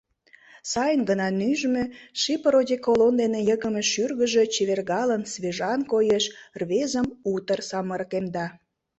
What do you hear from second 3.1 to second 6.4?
дене йыгыме шӱргыжӧ чевергалын, свежан коеш,